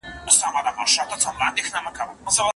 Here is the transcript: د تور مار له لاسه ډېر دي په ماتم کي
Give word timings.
د 0.25 0.29
تور 0.39 0.49
مار 0.53 0.63
له 0.65 0.71
لاسه 0.77 1.31
ډېر 1.39 1.51
دي 1.55 1.61
په 1.73 1.79
ماتم 1.85 2.09
کي 2.35 2.41